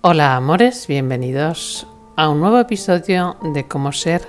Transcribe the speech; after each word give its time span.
Hola 0.00 0.36
amores, 0.36 0.86
bienvenidos 0.86 1.84
a 2.14 2.28
un 2.28 2.38
nuevo 2.38 2.60
episodio 2.60 3.34
de 3.42 3.66
Cómo 3.66 3.90
ser 3.90 4.28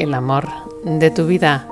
el 0.00 0.12
amor 0.12 0.48
de 0.84 1.12
tu 1.12 1.24
vida. 1.24 1.68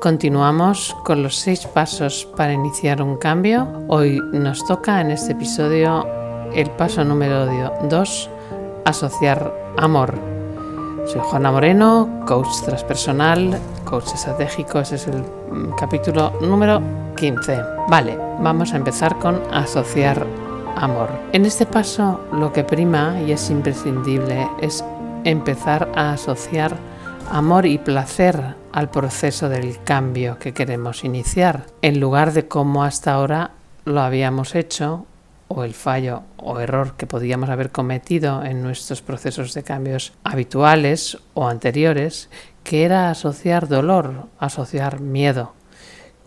Continuamos 0.00 0.96
con 1.04 1.24
los 1.24 1.34
seis 1.34 1.66
pasos 1.66 2.28
para 2.36 2.52
iniciar 2.52 3.02
un 3.02 3.16
cambio. 3.16 3.66
Hoy 3.88 4.20
nos 4.32 4.64
toca 4.66 5.00
en 5.00 5.10
este 5.10 5.32
episodio 5.32 6.06
el 6.54 6.70
paso 6.70 7.04
número 7.04 7.44
2, 7.88 8.30
asociar 8.84 9.52
amor. 9.76 10.14
Soy 11.06 11.22
Juana 11.24 11.50
Moreno, 11.50 12.22
coach 12.24 12.62
transpersonal, 12.64 13.58
coach 13.84 14.14
estratégico. 14.14 14.78
Ese 14.78 14.94
es 14.94 15.08
el 15.08 15.22
mm, 15.50 15.74
capítulo 15.76 16.32
número 16.40 16.80
15. 17.16 17.60
Vale, 17.88 18.16
vamos 18.38 18.72
a 18.72 18.76
empezar 18.76 19.18
con 19.18 19.42
asociar 19.52 20.24
En 21.32 21.46
este 21.46 21.66
paso 21.66 22.20
lo 22.32 22.52
que 22.52 22.64
prima 22.64 23.20
y 23.26 23.32
es 23.32 23.48
imprescindible 23.48 24.48
es 24.60 24.84
empezar 25.24 25.90
a 25.94 26.12
asociar 26.12 26.76
amor 27.30 27.64
y 27.64 27.78
placer 27.78 28.54
al 28.72 28.90
proceso 28.90 29.48
del 29.48 29.82
cambio 29.82 30.38
que 30.38 30.52
queremos 30.52 31.04
iniciar, 31.04 31.66
en 31.80 32.00
lugar 32.00 32.32
de 32.32 32.48
como 32.48 32.84
hasta 32.84 33.14
ahora 33.14 33.52
lo 33.84 34.00
habíamos 34.00 34.54
hecho 34.54 35.06
o 35.48 35.64
el 35.64 35.74
fallo 35.74 36.22
o 36.36 36.60
error 36.60 36.96
que 36.96 37.06
podíamos 37.06 37.50
haber 37.50 37.70
cometido 37.70 38.42
en 38.44 38.62
nuestros 38.62 39.00
procesos 39.00 39.54
de 39.54 39.62
cambios 39.62 40.12
habituales 40.24 41.18
o 41.34 41.48
anteriores, 41.48 42.28
que 42.62 42.84
era 42.84 43.10
asociar 43.10 43.68
dolor, 43.68 44.26
asociar 44.38 45.00
miedo, 45.00 45.54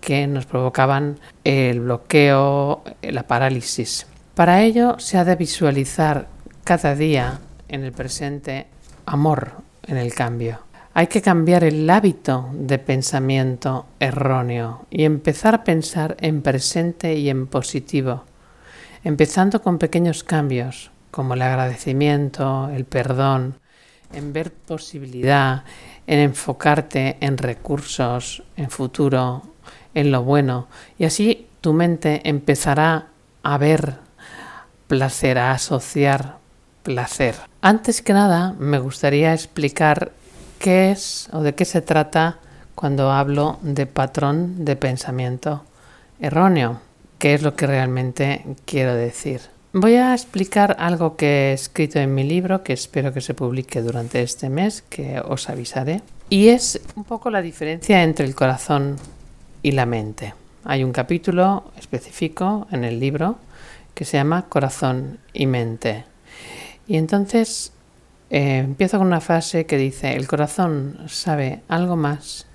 que 0.02 0.26
nos 0.28 0.46
provocaban 0.46 1.20
el 1.44 1.82
bloqueo, 1.82 2.84
la 3.02 3.24
parálisis. 3.24 4.08
Para 4.38 4.62
ello 4.62 5.00
se 5.00 5.18
ha 5.18 5.26
de 5.26 5.36
visualizar 5.36 6.28
cada 6.64 6.94
día 6.94 7.40
en 7.70 7.84
el 7.84 7.92
presente 7.92 8.68
amor 9.08 9.54
en 9.88 9.98
el 9.98 10.14
cambio. 10.14 10.60
Hay 10.94 11.08
que 11.08 11.24
cambiar 11.24 11.64
el 11.64 11.90
hábito 11.90 12.48
de 12.54 12.78
pensamiento 12.78 13.88
erróneo 14.00 14.86
y 14.92 15.06
empezar 15.06 15.56
a 15.56 15.64
pensar 15.64 16.18
en 16.20 16.44
presente 16.44 17.16
y 17.16 17.32
en 17.32 17.48
positivo, 17.48 18.26
empezando 19.04 19.64
con 19.64 19.80
pequeños 19.80 20.24
cambios 20.24 20.92
como 21.10 21.34
el 21.34 21.42
agradecimiento, 21.42 22.70
el 22.70 22.86
perdón, 22.86 23.56
en 24.14 24.34
ver 24.34 24.54
posibilidad, 24.54 25.64
en 26.06 26.20
enfocarte 26.20 27.18
en 27.22 27.40
recursos, 27.40 28.44
en 28.56 28.70
futuro, 28.70 29.42
en 29.96 30.12
lo 30.12 30.22
bueno, 30.22 30.68
y 31.00 31.06
así 31.06 31.48
tu 31.60 31.74
mente 31.74 32.22
empezará 32.24 33.08
a 33.42 33.58
ver 33.58 34.07
placer, 34.88 35.38
a 35.38 35.52
asociar 35.52 36.38
placer. 36.84 37.36
Antes 37.62 38.02
que 38.02 38.14
nada, 38.14 38.56
me 38.60 38.80
gustaría 38.80 39.34
explicar 39.34 40.12
qué 40.60 40.92
es 40.92 41.30
o 41.32 41.42
de 41.42 41.54
qué 41.54 41.66
se 41.66 41.82
trata 41.82 42.38
cuando 42.76 43.12
hablo 43.12 43.60
de 43.62 43.86
patrón 43.86 44.64
de 44.66 44.76
pensamiento 44.76 45.64
erróneo, 46.20 46.80
qué 47.20 47.34
es 47.34 47.42
lo 47.42 47.56
que 47.56 47.68
realmente 47.68 48.46
quiero 48.66 48.96
decir. 48.96 49.42
Voy 49.74 49.96
a 49.96 50.14
explicar 50.14 50.76
algo 50.80 51.18
que 51.18 51.50
he 51.50 51.54
escrito 51.54 52.00
en 52.00 52.16
mi 52.16 52.24
libro, 52.24 52.64
que 52.64 52.74
espero 52.74 53.14
que 53.14 53.22
se 53.22 53.34
publique 53.34 53.82
durante 53.82 54.22
este 54.22 54.50
mes, 54.50 54.84
que 54.90 55.20
os 55.20 55.50
avisaré, 55.50 56.02
y 56.30 56.50
es 56.50 56.82
un 56.96 57.04
poco 57.04 57.30
la 57.30 57.42
diferencia 57.42 58.04
entre 58.04 58.26
el 58.26 58.36
corazón 58.36 58.96
y 59.62 59.72
la 59.72 59.86
mente. 59.86 60.34
Hay 60.64 60.84
un 60.84 60.92
capítulo 60.92 61.72
específico 61.78 62.68
en 62.72 62.84
el 62.84 63.00
libro 63.00 63.38
que 63.98 64.06
se 64.06 64.18
llama 64.18 64.46
Corazón 64.48 65.18
y 65.34 65.48
Mente. 65.48 66.06
Y 66.88 66.98
entonces 66.98 67.72
eh, 68.30 68.60
empiezo 68.60 69.00
con 69.00 69.08
una 69.08 69.22
frase 69.22 69.66
que 69.66 69.76
dice, 69.76 70.16
el 70.16 70.28
corazón 70.28 71.00
sabe 71.08 71.62
algo 71.68 71.96
más 71.96 72.46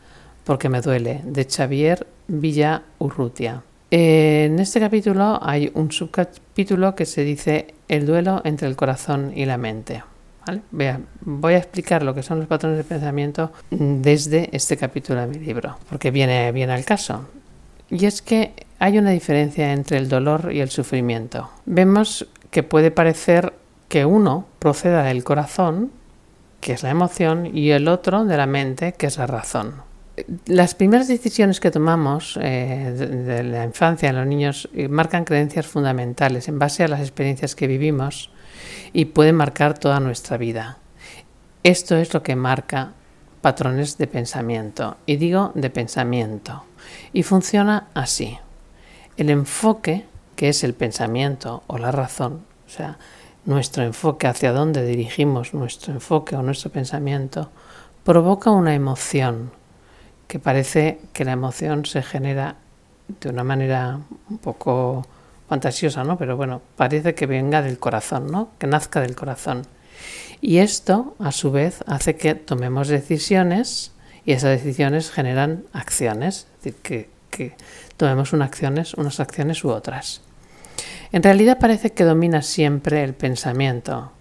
porque 0.45 0.69
me 0.69 0.81
duele, 0.81 1.21
de 1.25 1.45
Xavier 1.45 2.07
Villa 2.29 2.83
Urrutia. 3.01 3.65
en 3.91 4.61
este 4.61 4.79
capítulo 4.79 5.41
hay 5.43 5.73
un 5.75 5.91
subcapítulo 5.91 6.95
que 6.95 7.07
se 7.07 7.25
dice 7.25 7.75
el 7.89 8.07
duelo 8.07 8.41
entre 8.45 8.69
el 8.69 8.77
corazón 8.77 9.33
y 9.35 9.45
la 9.45 9.59
mente. 9.59 10.05
Vean, 10.71 11.07
voy 11.23 11.55
a 11.55 11.59
explicar 11.59 12.05
lo 12.05 12.15
que 12.15 12.23
son 12.23 12.39
los 12.39 12.47
patrones 12.47 12.79
de 12.79 12.85
pensamiento 12.85 13.51
desde 13.71 14.49
este 14.53 14.77
capítulo 14.77 15.21
de 15.21 15.27
mi 15.27 15.45
libro, 15.45 15.77
porque 15.89 16.13
viene 16.13 16.53
bien 16.53 16.71
al 16.71 16.85
caso. 16.85 17.27
Y 17.91 18.07
es 18.07 18.23
que 18.23 18.55
hay 18.83 18.99
una 18.99 19.11
diferencia 19.11 19.73
entre 19.73 19.97
el 19.97 20.09
dolor 20.09 20.53
y 20.53 20.59
el 20.59 20.69
sufrimiento. 20.69 21.49
Vemos 21.67 22.27
que 22.51 22.65
puede 22.65 22.91
parecer 22.91 23.53
que 23.87 24.05
uno 24.05 24.49
proceda 24.59 25.05
del 25.05 25.23
corazón, 25.23 25.93
que 26.61 26.73
es 26.73 26.83
la 26.83 26.91
emoción, 26.91 27.49
y 27.57 27.71
el 27.71 27.87
otro 27.87 28.25
de 28.25 28.37
la 28.37 28.47
mente, 28.47 28.95
que 28.95 29.07
es 29.07 29.19
la 29.19 29.29
razón. 29.29 29.75
Las 30.47 30.75
primeras 30.75 31.07
decisiones 31.07 31.61
que 31.61 31.71
tomamos 31.71 32.37
eh, 32.43 32.93
de, 32.99 33.45
la 33.45 33.63
infancia 33.63 34.09
en 34.09 34.17
los 34.17 34.27
niños 34.27 34.69
eh, 34.75 34.89
marcan 34.89 35.25
creencias 35.25 35.69
fundamentales 35.69 36.49
en 36.49 36.59
base 36.59 36.83
a 36.83 36.89
las 36.89 37.03
experiencias 37.03 37.55
que 37.55 37.69
vivimos 37.69 38.31
y 38.93 39.05
pueden 39.05 39.37
marcar 39.37 39.79
toda 39.79 40.01
nuestra 40.01 40.39
vida. 40.39 40.79
Esto 41.63 41.97
es 41.97 42.13
lo 42.13 42.25
que 42.25 42.35
marca 42.35 42.95
patrones 43.43 43.97
de 43.97 44.09
pensamiento, 44.09 44.97
y 45.07 45.19
digo 45.19 45.53
de 45.55 45.71
pensamiento, 45.71 46.65
y 47.13 47.23
funciona 47.23 47.87
así 47.95 48.39
el 49.17 49.31
enfoque, 49.31 50.07
que 50.37 50.49
es 50.49 50.65
el 50.65 50.75
pensamiento 50.75 51.63
o 51.67 51.79
la 51.79 51.93
razón, 51.93 52.45
o 52.67 52.71
sea, 52.71 52.99
nuestro 53.45 53.83
enfoque 53.83 54.27
hacia 54.27 54.53
dónde 54.53 54.85
dirigimos 54.85 55.55
nuestro 55.55 55.93
enfoque 55.93 56.37
o 56.37 56.43
nuestro 56.43 56.71
pensamiento, 56.71 57.51
provoca 58.05 58.51
una 58.51 58.75
emoción, 58.75 59.51
que 60.29 60.39
parece 60.39 61.01
que 61.13 61.25
la 61.25 61.33
emoción 61.33 61.85
se 61.85 62.03
genera 62.03 62.57
de 63.21 63.29
una 63.29 63.45
manera 63.45 64.01
un 64.31 64.39
poco 64.39 65.07
fantasiosa, 65.49 66.05
¿no? 66.05 66.17
Pero 66.17 66.37
bueno, 66.37 66.63
parece 66.77 67.15
que 67.15 67.27
venga 67.27 67.61
del 67.61 67.79
corazón, 67.79 68.31
¿no? 68.31 68.49
Que 68.59 68.67
nazca 68.67 69.01
del 69.01 69.15
corazón. 69.15 69.67
Y 70.41 70.59
esto, 70.59 71.15
a 71.19 71.31
su 71.31 71.53
vez, 71.53 71.85
hace 71.87 72.17
que 72.17 72.35
tomemos 72.35 72.89
decisiones 72.89 73.93
y 74.25 74.33
esas 74.33 74.51
decisiones 74.51 75.11
generan 75.11 75.65
acciones, 75.73 76.47
es 76.59 76.65
decir, 76.65 76.81
que 76.83 77.11
que 77.33 77.57
tomemos 77.97 78.33
unas 78.33 78.49
acciones, 78.49 78.95
unas 78.95 79.19
acciones 79.19 79.65
u 79.65 79.71
otras. 79.71 80.23
En 81.11 81.23
realidad 81.23 81.59
parece 81.59 81.91
que 81.91 82.05
domina 82.05 82.43
siempre 82.43 83.03
el 83.03 83.15
pensamiento, 83.15 84.13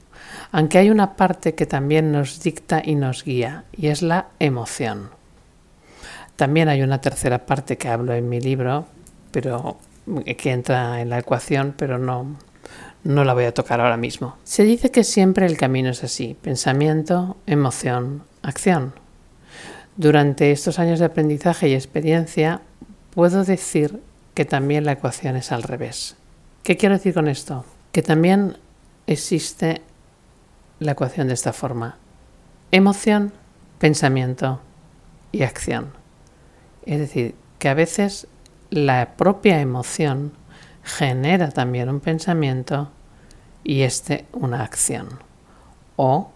aunque 0.51 0.79
hay 0.79 0.89
una 0.89 1.15
parte 1.15 1.53
que 1.53 1.65
también 1.65 2.11
nos 2.11 2.41
dicta 2.41 2.81
y 2.83 2.95
nos 2.95 3.23
guía, 3.23 3.65
y 3.71 3.87
es 3.87 4.01
la 4.01 4.27
emoción. 4.39 5.11
También 6.35 6.69
hay 6.69 6.81
una 6.81 6.99
tercera 6.99 7.45
parte 7.45 7.77
que 7.77 7.87
hablo 7.87 8.13
en 8.13 8.27
mi 8.27 8.41
libro, 8.41 8.87
pero 9.31 9.77
que 10.37 10.51
entra 10.51 11.01
en 11.01 11.09
la 11.09 11.19
ecuación, 11.19 11.73
pero 11.77 11.97
no, 11.97 12.35
no 13.03 13.23
la 13.23 13.33
voy 13.33 13.45
a 13.45 13.53
tocar 13.53 13.79
ahora 13.79 13.97
mismo. 13.97 14.35
Se 14.43 14.63
dice 14.63 14.91
que 14.91 15.03
siempre 15.03 15.45
el 15.45 15.57
camino 15.57 15.89
es 15.89 16.03
así, 16.03 16.35
pensamiento, 16.41 17.37
emoción, 17.45 18.23
acción. 18.41 18.93
Durante 19.97 20.51
estos 20.51 20.79
años 20.79 20.99
de 20.99 21.05
aprendizaje 21.05 21.69
y 21.69 21.75
experiencia 21.75 22.61
puedo 23.13 23.43
decir 23.43 24.01
que 24.33 24.45
también 24.45 24.85
la 24.85 24.93
ecuación 24.93 25.35
es 25.35 25.51
al 25.51 25.63
revés. 25.63 26.15
¿Qué 26.63 26.77
quiero 26.77 26.95
decir 26.95 27.13
con 27.13 27.27
esto? 27.27 27.65
Que 27.91 28.01
también 28.01 28.57
existe 29.07 29.81
la 30.79 30.93
ecuación 30.93 31.27
de 31.27 31.33
esta 31.33 31.53
forma. 31.53 31.97
Emoción, 32.71 33.33
pensamiento 33.79 34.61
y 35.31 35.43
acción. 35.43 35.91
Es 36.85 36.99
decir, 36.99 37.35
que 37.59 37.69
a 37.69 37.73
veces 37.73 38.27
la 38.69 39.13
propia 39.17 39.59
emoción 39.59 40.33
genera 40.83 41.49
también 41.51 41.89
un 41.89 41.99
pensamiento 41.99 42.89
y 43.63 43.81
este 43.81 44.25
una 44.31 44.63
acción. 44.63 45.07
O 45.95 46.31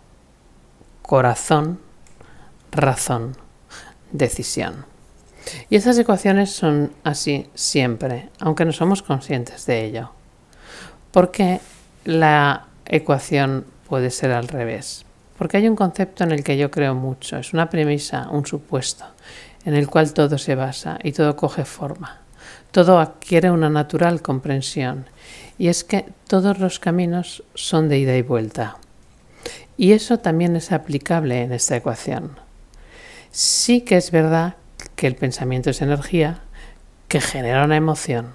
corazón, 1.01 1.79
razón, 2.71 3.37
decisión. 4.11 4.85
Y 5.69 5.75
esas 5.75 5.97
ecuaciones 5.97 6.51
son 6.51 6.91
así 7.03 7.47
siempre, 7.53 8.29
aunque 8.39 8.65
no 8.65 8.71
somos 8.71 9.01
conscientes 9.01 9.65
de 9.65 9.85
ello. 9.85 10.11
Porque 11.11 11.59
la 12.03 12.67
ecuación 12.85 13.65
puede 13.87 14.11
ser 14.11 14.31
al 14.31 14.47
revés. 14.47 15.05
Porque 15.37 15.57
hay 15.57 15.67
un 15.67 15.75
concepto 15.75 16.23
en 16.23 16.31
el 16.31 16.43
que 16.43 16.57
yo 16.57 16.71
creo 16.71 16.95
mucho, 16.95 17.37
es 17.37 17.53
una 17.53 17.69
premisa, 17.69 18.29
un 18.29 18.45
supuesto, 18.45 19.05
en 19.65 19.75
el 19.75 19.87
cual 19.87 20.13
todo 20.13 20.37
se 20.37 20.55
basa 20.55 20.97
y 21.03 21.11
todo 21.11 21.35
coge 21.35 21.65
forma. 21.65 22.21
Todo 22.71 22.99
adquiere 22.99 23.51
una 23.51 23.69
natural 23.69 24.21
comprensión 24.21 25.05
y 25.57 25.67
es 25.67 25.83
que 25.83 26.05
todos 26.27 26.59
los 26.59 26.79
caminos 26.79 27.43
son 27.53 27.89
de 27.89 27.99
ida 27.99 28.15
y 28.17 28.21
vuelta. 28.21 28.77
Y 29.77 29.91
eso 29.91 30.19
también 30.19 30.55
es 30.55 30.71
aplicable 30.71 31.41
en 31.41 31.51
esta 31.51 31.75
ecuación. 31.75 32.37
Sí 33.31 33.81
que 33.81 33.97
es 33.97 34.11
verdad 34.11 34.55
que 34.95 35.07
el 35.07 35.15
pensamiento 35.15 35.69
es 35.69 35.81
energía 35.81 36.39
que 37.07 37.21
genera 37.21 37.65
una 37.65 37.75
emoción, 37.75 38.33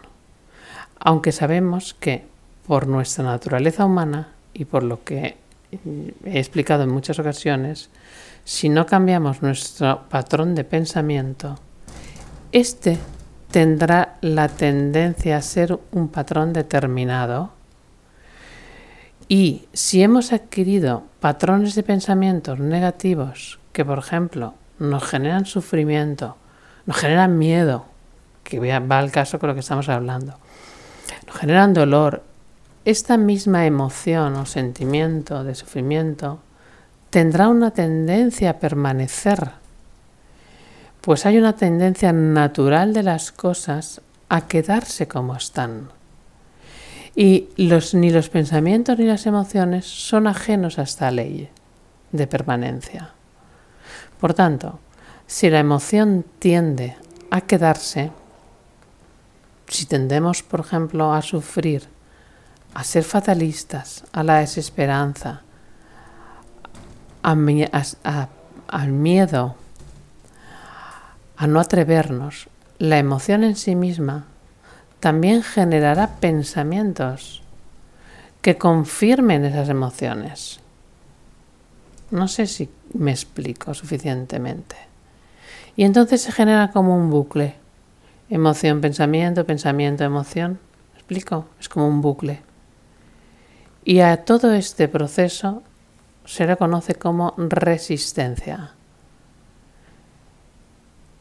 aunque 0.99 1.33
sabemos 1.33 1.95
que 1.95 2.25
por 2.67 2.87
nuestra 2.87 3.25
naturaleza 3.25 3.85
humana 3.85 4.29
y 4.55 4.65
por 4.65 4.83
lo 4.83 5.03
que 5.03 5.37
he 6.25 6.39
explicado 6.39 6.85
en 6.85 6.91
muchas 6.91 7.19
ocasiones, 7.19 7.91
si 8.45 8.69
no 8.69 8.87
cambiamos 8.87 9.43
nuestro 9.43 10.03
patrón 10.09 10.55
de 10.55 10.65
pensamiento, 10.65 11.59
este 12.53 12.99
tendrá 13.51 14.17
la 14.21 14.49
tendencia 14.49 15.37
a 15.37 15.43
ser 15.43 15.79
un 15.93 16.09
patrón 16.09 16.53
determinado. 16.53 17.51
Y 19.29 19.67
si 19.73 20.03
hemos 20.03 20.33
adquirido 20.33 21.05
patrones 21.21 21.75
de 21.75 21.83
pensamientos 21.83 22.59
negativos 22.59 23.59
que, 23.73 23.85
por 23.85 23.99
ejemplo, 23.99 24.55
nos 24.79 25.05
generan 25.05 25.47
sufrimiento, 25.47 26.37
nos 26.91 26.99
generan 26.99 27.39
miedo, 27.39 27.85
que 28.43 28.59
va 28.81 28.99
al 28.99 29.13
caso 29.13 29.39
con 29.39 29.47
lo 29.49 29.55
que 29.55 29.61
estamos 29.61 29.89
hablando, 29.89 30.35
nos 31.25 31.37
generan 31.37 31.73
dolor, 31.73 32.25
esta 32.85 33.17
misma 33.17 33.65
emoción 33.65 34.35
o 34.35 34.45
sentimiento 34.45 35.45
de 35.45 35.55
sufrimiento 35.55 36.41
tendrá 37.09 37.47
una 37.47 37.71
tendencia 37.71 38.51
a 38.51 38.59
permanecer, 38.59 39.53
pues 41.01 41.27
hay 41.27 41.39
una 41.39 41.55
tendencia 41.55 42.13
natural 42.13 42.93
de 42.93 43.05
las 43.05 43.31
cosas 43.31 44.01
a 44.29 44.49
quedarse 44.49 45.07
como 45.07 45.37
están. 45.37 45.91
Y 47.15 47.51
los, 47.57 47.95
ni 47.95 48.11
los 48.11 48.31
pensamientos 48.31 48.99
ni 48.99 49.05
las 49.05 49.27
emociones 49.27 49.87
son 49.87 50.27
ajenos 50.27 50.81
a 50.81 50.83
esta 50.83 51.13
ley 51.13 51.51
de 52.11 52.27
permanencia. 52.27 53.11
Por 54.19 54.35
tanto, 54.35 54.81
si 55.31 55.49
la 55.49 55.61
emoción 55.61 56.25
tiende 56.41 56.97
a 57.31 57.41
quedarse, 57.43 58.11
si 59.69 59.87
tendemos, 59.87 60.43
por 60.43 60.59
ejemplo, 60.59 61.15
a 61.15 61.23
sufrir, 61.23 61.87
a 62.75 62.83
ser 62.83 63.05
fatalistas, 63.05 64.03
a 64.11 64.25
la 64.25 64.41
desesperanza, 64.41 65.43
al 67.23 67.37
miedo, 68.89 69.55
a 71.37 71.47
no 71.47 71.61
atrevernos, 71.61 72.49
la 72.81 72.99
emoción 72.99 73.45
en 73.45 73.55
sí 73.55 73.77
misma 73.77 74.27
también 74.99 75.45
generará 75.45 76.17
pensamientos 76.19 77.45
que 78.43 78.59
confirmen 78.59 79.45
esas 79.45 79.69
emociones. 79.69 80.59
No 82.11 82.27
sé 82.27 82.49
si 82.49 82.69
me 82.95 83.13
explico 83.13 83.75
suficientemente. 83.75 84.90
Y 85.77 85.85
entonces 85.85 86.23
se 86.23 86.33
genera 86.33 86.71
como 86.71 86.97
un 86.97 87.11
bucle. 87.11 87.57
Emoción, 88.29 88.81
pensamiento, 88.81 89.45
pensamiento, 89.45 90.05
emoción. 90.05 90.59
¿Me 90.93 90.99
explico? 90.99 91.47
Es 91.59 91.69
como 91.69 91.89
un 91.89 92.01
bucle. 92.01 92.43
Y 93.85 94.01
a 94.01 94.25
todo 94.25 94.53
este 94.53 94.89
proceso 94.89 95.63
se 96.25 96.47
le 96.47 96.57
conoce 96.57 96.95
como 96.95 97.35
resistencia. 97.37 98.75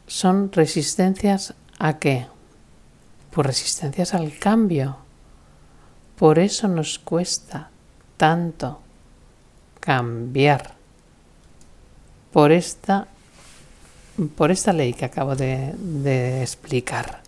Son 0.06 0.52
resistencias 0.52 1.54
a 1.78 1.98
qué? 1.98 2.26
Pues 3.30 3.46
resistencias 3.46 4.14
al 4.14 4.38
cambio. 4.38 4.98
Por 6.16 6.38
eso 6.38 6.68
nos 6.68 6.98
cuesta 6.98 7.70
tanto 8.16 8.80
cambiar. 9.80 10.74
Por 12.32 12.52
esta, 12.52 13.08
por 14.28 14.50
esta 14.50 14.72
ley 14.72 14.92
que 14.92 15.04
acabo 15.04 15.34
de, 15.36 16.42
explicar. 16.42 17.22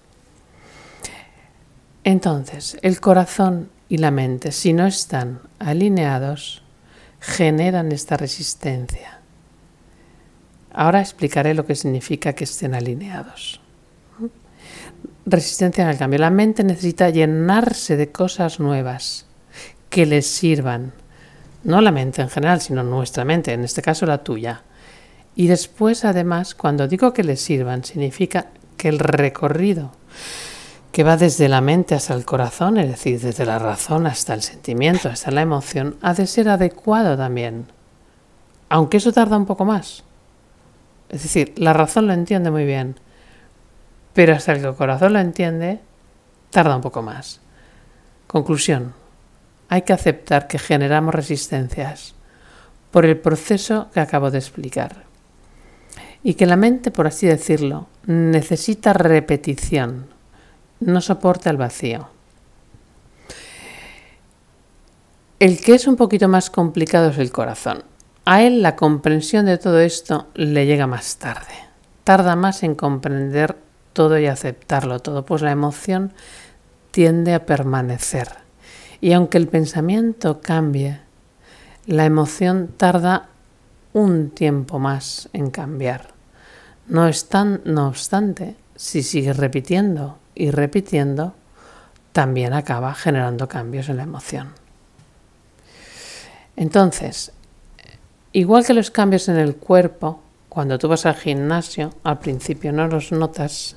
Entonces, 2.05 2.77
el 2.83 3.01
corazón 3.01 3.71
y 3.89 3.99
la 3.99 4.11
mente, 4.11 4.53
si 4.53 4.73
no 4.73 4.87
están 4.87 5.41
alineados, 5.59 6.63
generan 7.21 7.93
esta 7.93 8.17
resistencia. 8.17 9.21
Ahora 10.73 11.01
explicaré 11.01 11.55
lo 11.55 11.67
que 11.67 11.75
significa 11.75 12.33
que 12.33 12.45
estén 12.45 12.75
alineados. 12.75 13.61
Resistencia 15.25 15.89
al 15.89 15.99
cambio. 15.99 16.19
La 16.19 16.31
mente 16.31 16.65
necesita 16.65 17.11
llenarse 17.11 17.97
de 17.97 18.11
cosas 18.11 18.59
nuevas 18.59 19.27
que 19.91 20.07
les 20.07 20.27
sirvan. 20.27 20.93
No 21.63 21.81
la 21.81 21.93
mente 21.93 22.23
en 22.23 22.31
general, 22.31 22.61
sino 22.61 22.83
nuestra 22.83 23.25
mente, 23.25 23.53
en 23.53 23.63
este 23.63 23.83
caso 23.83 24.07
la 24.07 24.25
tuya. 24.25 24.63
Y 25.35 25.47
después, 25.47 26.05
además, 26.05 26.55
cuando 26.55 26.89
digo 26.89 27.13
que 27.13 27.25
les 27.25 27.41
sirvan, 27.41 27.85
significa 27.85 28.49
que 28.77 28.89
el 28.89 28.99
recorrido 28.99 29.93
que 30.93 31.05
va 31.05 31.17
desde 31.17 31.49
la 31.49 31.63
mente 31.63 31.95
hasta 31.95 32.13
el 32.15 32.27
corazón, 32.27 32.77
es 32.77 32.89
decir, 32.89 33.19
desde 33.19 33.47
la 33.47 33.59
razón 33.59 34.07
hasta 34.07 34.35
el 34.35 34.43
sentimiento, 34.43 35.09
hasta 35.09 35.31
la 35.31 35.41
emoción, 35.41 35.97
ha 36.03 36.13
de 36.13 36.27
ser 36.27 36.51
adecuado 36.51 37.17
también. 37.17 37.67
Aunque 38.69 38.99
eso 38.99 39.11
tarda 39.13 39.39
un 39.39 39.47
poco 39.47 39.65
más. 39.65 40.05
Es 41.09 41.23
decir, 41.23 41.55
la 41.57 41.73
razón 41.73 42.07
lo 42.07 42.13
entiende 42.13 42.51
muy 42.51 42.67
bien, 42.67 42.97
pero 44.13 44.35
hasta 44.35 44.55
que 44.55 44.67
el 44.67 44.75
corazón 44.75 45.15
lo 45.15 45.19
entiende, 45.19 45.81
tarda 46.51 46.77
un 46.77 46.83
poco 46.83 47.01
más. 47.01 47.41
Conclusión. 48.27 48.93
Hay 49.71 49.83
que 49.83 49.95
aceptar 49.95 50.47
que 50.47 50.59
generamos 50.59 51.15
resistencias 51.15 52.15
por 52.91 53.07
el 53.07 53.19
proceso 53.19 53.89
que 53.95 54.01
acabo 54.01 54.31
de 54.31 54.39
explicar. 54.39 55.05
Y 56.23 56.35
que 56.35 56.47
la 56.47 56.57
mente, 56.57 56.91
por 56.91 57.07
así 57.07 57.27
decirlo, 57.27 57.89
necesita 58.07 58.93
repetición 58.93 60.13
no 60.85 61.01
soporta 61.01 61.51
el 61.51 61.57
vacío. 61.57 62.09
El 65.39 65.61
que 65.61 65.75
es 65.75 65.87
un 65.87 65.97
poquito 65.97 66.29
más 66.29 66.51
complicado 66.51 67.11
es 67.11 67.19
el 67.19 67.33
corazón. 67.33 67.85
A 68.25 68.43
él 68.43 68.63
la 68.63 68.77
comprensión 68.77 69.47
de 69.47 69.59
todo 69.59 69.81
esto 69.81 70.29
le 70.35 70.67
llega 70.67 70.87
más 70.87 71.17
tarde. 71.17 71.55
Tarda 72.05 72.37
más 72.37 72.63
en 72.63 72.75
comprender 72.75 73.57
todo 73.93 74.19
y 74.19 74.27
aceptarlo 74.27 75.01
todo, 75.01 75.25
pues 75.25 75.43
la 75.43 75.51
emoción 75.51 76.13
tiende 76.91 77.35
a 77.35 77.45
permanecer. 77.45 78.29
Y 79.01 79.13
aunque 79.13 79.39
el 79.39 79.49
pensamiento 79.49 80.41
cambie, 80.41 81.01
la 81.87 82.05
emoción 82.05 82.69
tarda 82.77 83.29
un 83.93 84.31
tiempo 84.31 84.79
más 84.79 85.29
en 85.33 85.51
cambiar. 85.51 86.12
No, 86.93 87.09
no 87.65 87.89
obstante, 87.89 88.55
si 88.77 89.03
sigue 89.03 89.33
repitiendo 89.33 90.19
y 90.35 90.51
repitiendo, 90.51 91.33
también 92.13 92.53
acaba 92.53 92.93
generando 92.93 93.49
cambios 93.49 93.89
en 93.89 93.97
la 93.97 94.03
emoción. 94.03 94.53
Entonces, 96.55 97.33
igual 98.33 98.67
que 98.67 98.75
los 98.75 98.91
cambios 98.91 99.31
en 99.31 99.39
el 99.39 99.57
cuerpo, 99.57 100.21
cuando 100.51 100.79
tú 100.79 100.87
vas 100.87 101.07
al 101.07 101.15
gimnasio, 101.15 101.95
al 102.05 102.19
principio 102.19 102.75
no 102.75 102.87
los 102.89 103.11
notas, 103.11 103.75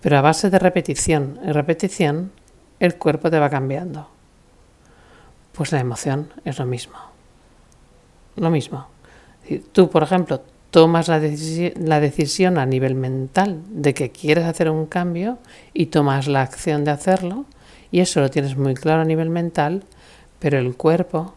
pero 0.00 0.18
a 0.18 0.20
base 0.20 0.50
de 0.50 0.58
repetición 0.58 1.38
y 1.46 1.52
repetición, 1.52 2.32
el 2.80 2.96
cuerpo 2.96 3.30
te 3.30 3.38
va 3.38 3.48
cambiando. 3.48 4.08
Pues 5.52 5.70
la 5.70 5.78
emoción 5.78 6.32
es 6.44 6.58
lo 6.58 6.66
mismo. 6.66 6.96
Lo 8.34 8.50
mismo. 8.50 8.88
Tú, 9.70 9.88
por 9.88 10.02
ejemplo, 10.02 10.42
tomas 10.74 11.06
la, 11.06 11.20
decisión 11.20 12.58
a 12.58 12.66
nivel 12.66 12.96
mental 12.96 13.62
de 13.68 13.94
que 13.94 14.10
quieres 14.10 14.44
hacer 14.44 14.68
un 14.68 14.86
cambio 14.86 15.38
y 15.72 15.86
tomas 15.86 16.26
la 16.26 16.42
acción 16.42 16.82
de 16.82 16.90
hacerlo, 16.90 17.44
y 17.92 18.00
eso 18.00 18.18
lo 18.18 18.28
tienes 18.28 18.56
muy 18.56 18.74
claro 18.74 19.02
a 19.02 19.04
nivel 19.04 19.30
mental, 19.30 19.84
pero 20.40 20.58
el 20.58 20.74
cuerpo 20.74 21.36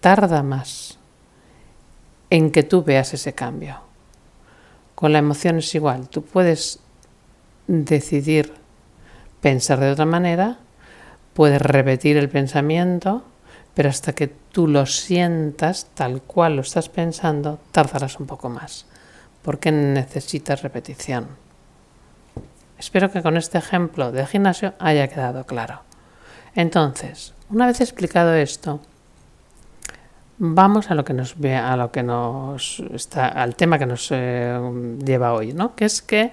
tarda 0.00 0.42
más 0.42 0.98
en 2.30 2.50
que 2.50 2.62
tú 2.62 2.82
veas 2.82 3.12
ese 3.12 3.34
cambio. 3.34 3.82
Con 4.94 5.12
la 5.12 5.18
emoción 5.18 5.58
es 5.58 5.74
igual, 5.74 6.08
tú 6.08 6.22
puedes 6.22 6.78
decidir 7.66 8.54
pensar 9.42 9.80
de 9.80 9.90
otra 9.90 10.06
manera, 10.06 10.56
puedes 11.34 11.60
repetir 11.60 12.16
el 12.16 12.30
pensamiento, 12.30 13.22
pero 13.74 13.88
hasta 13.88 14.12
que 14.12 14.26
tú 14.26 14.66
lo 14.66 14.86
sientas 14.86 15.86
tal 15.94 16.22
cual 16.22 16.56
lo 16.56 16.62
estás 16.62 16.88
pensando, 16.88 17.58
tardarás 17.72 18.18
un 18.18 18.26
poco 18.26 18.48
más, 18.48 18.86
porque 19.42 19.72
necesitas 19.72 20.62
repetición. 20.62 21.28
Espero 22.78 23.10
que 23.10 23.22
con 23.22 23.36
este 23.36 23.58
ejemplo 23.58 24.10
del 24.10 24.26
gimnasio 24.26 24.74
haya 24.78 25.08
quedado 25.08 25.44
claro. 25.44 25.82
Entonces, 26.54 27.34
una 27.50 27.66
vez 27.66 27.80
explicado 27.80 28.34
esto, 28.34 28.80
vamos 30.38 30.90
a 30.90 30.94
lo 30.94 31.04
que 31.04 31.12
nos 31.12 31.36
a 31.44 31.76
lo 31.76 31.92
que 31.92 32.02
nos 32.02 32.80
está 32.94 33.28
al 33.28 33.54
tema 33.54 33.78
que 33.78 33.86
nos 33.86 34.08
eh, 34.10 34.58
lleva 35.04 35.34
hoy, 35.34 35.52
¿no? 35.52 35.76
Que 35.76 35.84
es 35.84 36.00
que 36.00 36.32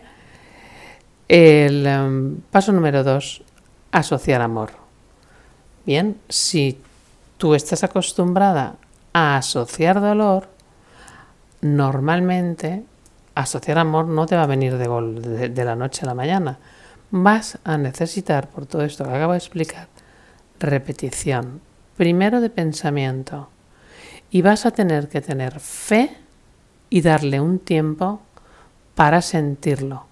el 1.28 1.86
em, 1.86 2.38
paso 2.50 2.72
número 2.72 3.04
dos, 3.04 3.44
asociar 3.92 4.42
amor. 4.42 4.72
Bien, 5.86 6.18
si 6.30 6.80
tú 7.38 7.56
estás 7.56 7.84
acostumbrada 7.84 8.76
a 9.14 9.38
asociar 9.38 10.02
dolor, 10.02 10.50
normalmente 11.62 12.84
asociar 13.36 13.78
amor 13.78 14.08
no 14.08 14.26
te 14.26 14.36
va 14.36 14.44
a 14.44 14.48
venir 14.48 14.78
de, 14.78 15.50
de, 15.50 15.66
la 15.66 15.76
noche 15.76 16.02
a 16.04 16.08
la 16.08 16.14
mañana. 16.14 16.58
Vas 17.12 17.60
a 17.64 17.78
necesitar, 17.78 18.50
por 18.50 18.66
todo 18.66 18.84
esto 18.84 19.04
que 19.04 19.12
acabo 19.12 19.34
de 19.34 19.38
explicar, 19.38 19.88
repetición, 20.60 21.62
primero 21.96 22.42
de 22.42 22.50
pensamiento. 22.50 23.50
Y 24.30 24.42
vas 24.42 24.66
a 24.66 24.72
tener 24.72 25.08
que 25.08 25.22
tener 25.22 25.60
fe 25.60 26.18
y 26.90 27.02
darle 27.02 27.40
un 27.40 27.60
tiempo 27.60 28.22
para 28.96 29.22
sentirlo. 29.22 30.06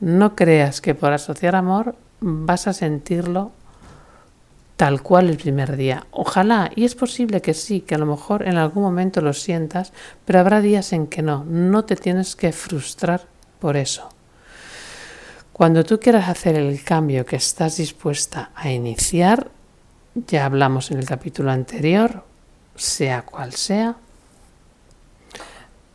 No 0.00 0.36
creas 0.36 0.80
que 0.80 0.94
por 0.94 1.12
asociar 1.12 1.56
amor 1.56 1.96
vas 2.20 2.66
a 2.66 2.72
sentirlo 2.72 3.50
tal 4.78 5.02
cual 5.02 5.28
el 5.28 5.38
primer 5.38 5.76
día. 5.76 6.06
Ojalá, 6.12 6.70
y 6.76 6.84
es 6.84 6.94
posible 6.94 7.42
que 7.42 7.52
sí, 7.52 7.80
que 7.80 7.96
a 7.96 7.98
lo 7.98 8.06
mejor 8.06 8.46
en 8.46 8.56
algún 8.56 8.84
momento 8.84 9.20
lo 9.20 9.32
sientas, 9.32 9.92
pero 10.24 10.38
habrá 10.38 10.60
días 10.60 10.92
en 10.92 11.08
que 11.08 11.20
no. 11.20 11.44
No 11.44 11.84
te 11.84 11.96
tienes 11.96 12.36
que 12.36 12.52
frustrar 12.52 13.26
por 13.58 13.76
eso. 13.76 14.08
Cuando 15.52 15.82
tú 15.82 15.98
quieras 15.98 16.28
hacer 16.28 16.54
el 16.54 16.84
cambio 16.84 17.26
que 17.26 17.34
estás 17.34 17.78
dispuesta 17.78 18.52
a 18.54 18.70
iniciar, 18.70 19.50
ya 20.14 20.44
hablamos 20.44 20.92
en 20.92 20.98
el 20.98 21.06
capítulo 21.06 21.50
anterior, 21.50 22.24
sea 22.76 23.22
cual 23.22 23.54
sea, 23.54 23.96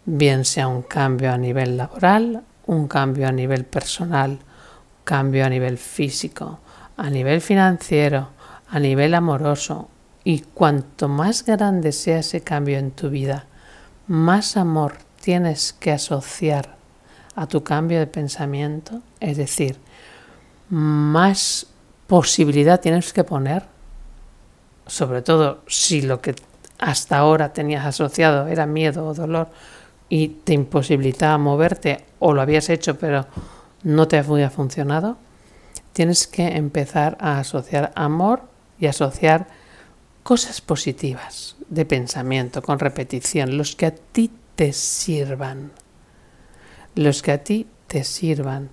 bien 0.03 0.43
sea 0.43 0.67
un 0.67 0.81
cambio 0.81 1.31
a 1.31 1.37
nivel 1.37 1.77
laboral, 1.77 2.43
un 2.65 2.89
cambio 2.89 3.29
a 3.29 3.31
nivel 3.31 3.63
personal, 3.63 4.31
un 4.31 5.03
cambio 5.05 5.45
a 5.45 5.49
nivel 5.49 5.77
físico, 5.77 6.59
a 6.97 7.09
nivel 7.09 7.39
financiero, 7.39 8.33
a 8.73 8.79
nivel 8.79 9.13
amoroso. 9.13 9.87
Y 10.23 10.39
cuanto 10.39 11.07
más 11.07 11.45
grande 11.45 11.91
sea 11.91 12.19
ese 12.19 12.41
cambio 12.41 12.79
en 12.79 12.91
tu 12.91 13.09
vida, 13.09 13.45
más 14.07 14.57
amor 14.57 14.95
tienes 15.21 15.73
que 15.73 15.91
asociar 15.91 16.75
a 17.35 17.45
tu 17.45 17.63
cambio 17.63 17.99
de 17.99 18.07
pensamiento, 18.07 19.01
es 19.19 19.37
decir, 19.37 19.77
más 20.69 21.67
posibilidad 22.07 22.79
tienes 22.79 23.13
que 23.13 23.23
poner, 23.23 23.63
sobre 24.87 25.21
todo 25.21 25.61
si 25.67 26.01
lo 26.01 26.19
que 26.19 26.35
hasta 26.79 27.17
ahora 27.17 27.53
tenías 27.53 27.85
asociado 27.85 28.47
era 28.47 28.65
miedo 28.65 29.05
o 29.05 29.13
dolor 29.13 29.49
y 30.09 30.29
te 30.29 30.53
imposibilitaba 30.53 31.37
moverte 31.37 32.05
o 32.19 32.33
lo 32.33 32.41
habías 32.41 32.69
hecho 32.69 32.97
pero 32.97 33.27
no 33.83 34.07
te 34.07 34.17
había 34.17 34.49
funcionado, 34.49 35.17
tienes 35.91 36.27
que 36.27 36.47
empezar 36.55 37.17
a 37.19 37.39
asociar 37.39 37.91
amor 37.95 38.52
y 38.83 38.87
asociar 38.87 39.47
cosas 40.23 40.59
positivas 40.59 41.55
de 41.69 41.85
pensamiento 41.85 42.61
con 42.61 42.79
repetición, 42.79 43.57
los 43.57 43.77
que 43.77 43.85
a 43.85 43.95
ti 43.95 44.29
te 44.55 44.73
sirvan, 44.73 45.71
los 46.93 47.21
que 47.21 47.31
a 47.31 47.43
ti 47.45 47.65
te 47.87 48.03
sirvan, 48.03 48.69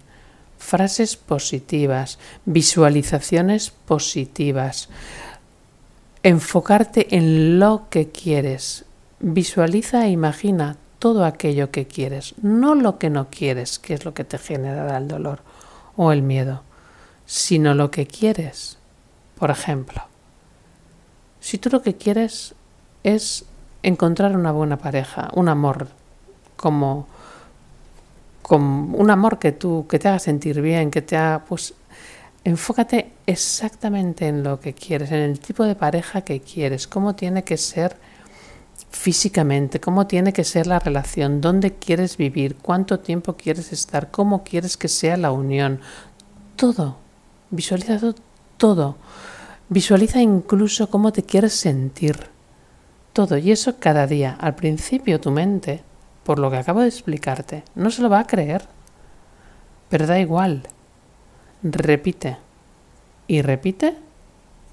frases 0.58 1.16
positivas, 1.16 2.18
visualizaciones 2.44 3.70
positivas, 3.70 4.88
enfocarte 6.24 7.14
en 7.16 7.60
lo 7.60 7.86
que 7.88 8.08
quieres, 8.10 8.84
visualiza 9.20 10.06
e 10.06 10.10
imagina 10.10 10.76
todo 10.98 11.24
aquello 11.24 11.70
que 11.70 11.86
quieres, 11.86 12.34
no 12.42 12.74
lo 12.74 12.98
que 12.98 13.10
no 13.10 13.30
quieres, 13.30 13.78
que 13.78 13.94
es 13.94 14.04
lo 14.04 14.12
que 14.12 14.24
te 14.24 14.38
generará 14.38 14.98
el 14.98 15.06
dolor 15.06 15.42
o 15.96 16.10
el 16.10 16.22
miedo, 16.22 16.64
sino 17.26 17.74
lo 17.74 17.92
que 17.92 18.08
quieres. 18.08 18.79
Por 19.40 19.50
ejemplo, 19.50 20.02
si 21.40 21.56
tú 21.56 21.70
lo 21.70 21.80
que 21.80 21.96
quieres 21.96 22.54
es 23.02 23.46
encontrar 23.82 24.36
una 24.36 24.52
buena 24.52 24.76
pareja, 24.76 25.30
un 25.32 25.48
amor 25.48 25.88
como, 26.56 27.08
como 28.42 28.98
un 28.98 29.10
amor 29.10 29.38
que 29.38 29.52
tú 29.52 29.86
que 29.88 29.98
te 29.98 30.08
haga 30.08 30.18
sentir 30.18 30.60
bien, 30.60 30.90
que 30.90 31.00
te 31.00 31.16
haga 31.16 31.42
pues 31.46 31.72
enfócate 32.44 33.12
exactamente 33.24 34.28
en 34.28 34.42
lo 34.42 34.60
que 34.60 34.74
quieres, 34.74 35.10
en 35.10 35.20
el 35.20 35.40
tipo 35.40 35.64
de 35.64 35.74
pareja 35.74 36.20
que 36.20 36.40
quieres, 36.40 36.86
cómo 36.86 37.14
tiene 37.14 37.42
que 37.42 37.56
ser 37.56 37.96
físicamente, 38.90 39.80
cómo 39.80 40.06
tiene 40.06 40.34
que 40.34 40.44
ser 40.44 40.66
la 40.66 40.80
relación, 40.80 41.40
dónde 41.40 41.76
quieres 41.76 42.18
vivir, 42.18 42.56
cuánto 42.56 43.00
tiempo 43.00 43.38
quieres 43.38 43.72
estar, 43.72 44.10
cómo 44.10 44.44
quieres 44.44 44.76
que 44.76 44.88
sea 44.88 45.16
la 45.16 45.32
unión. 45.32 45.80
Todo, 46.56 46.98
visualiza 47.50 47.98
todo. 48.60 48.96
Visualiza 49.70 50.20
incluso 50.20 50.90
cómo 50.90 51.12
te 51.12 51.22
quieres 51.22 51.54
sentir. 51.54 52.28
Todo, 53.14 53.38
y 53.38 53.50
eso 53.50 53.80
cada 53.80 54.06
día. 54.06 54.36
Al 54.38 54.54
principio 54.54 55.18
tu 55.18 55.30
mente, 55.30 55.82
por 56.24 56.38
lo 56.38 56.50
que 56.50 56.58
acabo 56.58 56.80
de 56.80 56.88
explicarte, 56.88 57.64
no 57.74 57.90
se 57.90 58.02
lo 58.02 58.10
va 58.10 58.20
a 58.20 58.26
creer. 58.26 58.68
Pero 59.88 60.06
da 60.06 60.20
igual. 60.20 60.62
Repite. 61.62 62.36
Y 63.26 63.40
repite. 63.40 63.96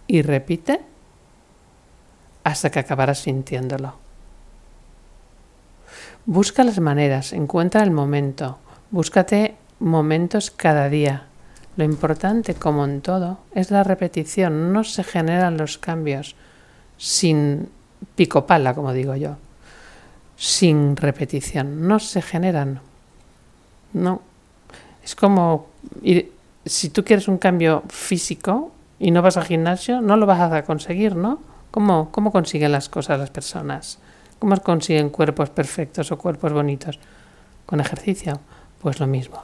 Y 0.06 0.22
repite. 0.22 0.82
Hasta 2.44 2.70
que 2.70 2.80
acabarás 2.80 3.20
sintiéndolo. 3.20 3.96
Busca 6.26 6.66
las 6.66 6.82
maneras, 6.82 7.32
encuentra 7.32 7.84
el 7.84 7.92
momento, 7.92 8.58
búscate 8.92 9.56
momentos 9.80 10.52
cada 10.52 10.90
día. 10.90 11.27
Lo 11.78 11.84
importante, 11.84 12.56
como 12.56 12.84
en 12.86 13.02
todo, 13.02 13.38
es 13.54 13.70
la 13.72 13.84
repetición. 13.84 14.74
No 14.74 14.84
se 14.84 15.04
generan 15.04 15.58
los 15.58 15.78
cambios 15.78 16.36
sin 16.98 17.70
picopala, 18.16 18.74
como 18.74 18.94
digo 18.94 19.16
yo. 19.16 19.38
Sin 20.36 20.98
repetición. 20.98 21.88
No 21.88 22.00
se 22.00 22.24
generan. 22.24 22.82
No. 23.94 24.22
Es 25.04 25.16
como 25.16 25.68
si 26.66 26.90
tú 26.90 27.04
quieres 27.04 27.28
un 27.28 27.38
cambio 27.38 27.84
físico 27.90 28.72
y 29.00 29.12
no 29.12 29.22
vas 29.22 29.38
al 29.38 29.46
gimnasio, 29.46 30.02
no 30.02 30.18
lo 30.18 30.26
vas 30.26 30.52
a 30.52 30.64
conseguir, 30.64 31.16
¿no? 31.16 31.40
¿Cómo, 31.70 32.12
cómo 32.12 32.32
consiguen 32.32 32.72
las 32.72 32.90
cosas 32.90 33.20
las 33.20 33.30
personas? 33.30 34.00
¿Cómo 34.40 34.58
consiguen 34.58 35.10
cuerpos 35.10 35.52
perfectos 35.52 36.12
o 36.12 36.18
cuerpos 36.18 36.54
bonitos? 36.54 37.00
¿Con 37.66 37.80
ejercicio? 37.80 38.40
Pues 38.82 39.00
lo 39.00 39.08
mismo. 39.08 39.42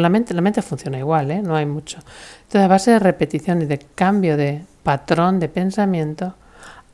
La 0.00 0.08
mente, 0.08 0.34
la 0.34 0.40
mente 0.40 0.62
funciona 0.62 0.98
igual, 0.98 1.30
¿eh? 1.30 1.42
no 1.42 1.56
hay 1.56 1.66
mucho. 1.66 1.98
Entonces, 2.42 2.62
a 2.62 2.68
base 2.68 2.90
de 2.92 2.98
repetición 2.98 3.62
y 3.62 3.66
de 3.66 3.78
cambio 3.94 4.36
de 4.36 4.62
patrón 4.82 5.40
de 5.40 5.48
pensamiento, 5.48 6.34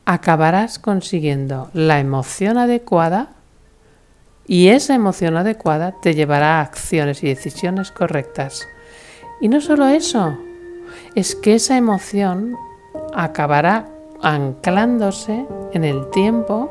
acabarás 0.04 0.78
consiguiendo 0.78 1.71
la 1.75 2.00
emoción 2.00 2.59
adecuada 2.59 3.30
y 4.47 4.68
esa 4.68 4.94
emoción 4.94 5.37
adecuada 5.37 5.94
te 6.02 6.14
llevará 6.14 6.59
a 6.59 6.62
acciones 6.62 7.23
y 7.23 7.28
decisiones 7.28 7.90
correctas. 7.90 8.66
Y 9.40 9.49
no 9.49 9.61
solo 9.61 9.88
eso, 9.88 10.37
es 11.14 11.35
que 11.35 11.54
esa 11.54 11.76
emoción 11.76 12.56
acabará 13.14 13.88
anclándose 14.23 15.47
en 15.73 15.85
el 15.85 16.09
tiempo 16.11 16.71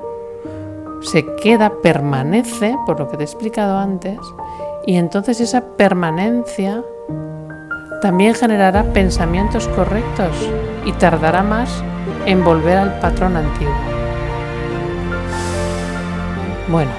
se 1.01 1.25
queda, 1.35 1.81
permanece, 1.81 2.77
por 2.85 3.00
lo 3.00 3.09
que 3.09 3.17
te 3.17 3.23
he 3.23 3.25
explicado 3.25 3.77
antes, 3.77 4.19
y 4.85 4.95
entonces 4.95 5.41
esa 5.41 5.61
permanencia 5.77 6.83
también 8.01 8.33
generará 8.33 8.83
pensamientos 8.93 9.67
correctos 9.69 10.35
y 10.85 10.91
tardará 10.93 11.43
más 11.43 11.83
en 12.25 12.43
volver 12.43 12.77
al 12.77 13.00
patrón 13.00 13.38
antiguo. 13.38 13.73
Bueno, 16.67 16.91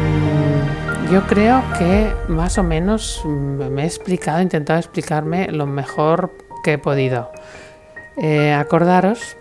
mm, 0.00 1.12
yo 1.12 1.22
creo 1.26 1.62
que 1.78 2.10
más 2.28 2.56
o 2.58 2.62
menos 2.62 3.22
me 3.24 3.82
he 3.82 3.86
explicado, 3.86 4.38
he 4.38 4.42
intentado 4.42 4.78
explicarme 4.78 5.48
lo 5.48 5.66
mejor 5.66 6.30
que 6.62 6.74
he 6.74 6.78
podido. 6.78 7.30
Eh, 8.16 8.52
acordaros 8.52 9.36